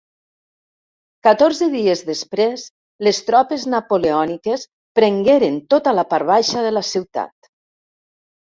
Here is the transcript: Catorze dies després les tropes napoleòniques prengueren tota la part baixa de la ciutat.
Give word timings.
Catorze 1.27 1.67
dies 1.73 2.01
després 2.07 2.63
les 3.09 3.19
tropes 3.27 3.67
napoleòniques 3.75 4.65
prengueren 5.01 5.63
tota 5.75 5.95
la 5.99 6.07
part 6.15 6.31
baixa 6.35 6.69
de 6.71 6.77
la 6.79 6.85
ciutat. 6.95 7.55